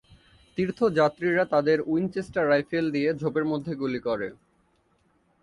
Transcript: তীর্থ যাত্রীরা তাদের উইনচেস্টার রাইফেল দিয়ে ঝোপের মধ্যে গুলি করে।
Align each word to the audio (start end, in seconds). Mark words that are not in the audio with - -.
তীর্থ 0.57 0.79
যাত্রীরা 0.97 1.43
তাদের 1.45 1.77
উইনচেস্টার 1.85 2.43
রাইফেল 2.49 2.85
দিয়ে 2.91 3.09
ঝোপের 3.13 3.45
মধ্যে 3.45 3.73
গুলি 3.75 3.99
করে। 3.99 4.27